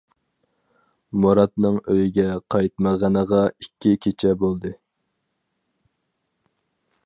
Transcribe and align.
مۇراتنىڭ 1.25 1.77
ئۆيگە 1.95 2.25
قايتمىغىنىغا 2.55 3.43
ئىككى 3.53 3.93
كېچە 4.07 4.35
بولدى. 4.45 4.75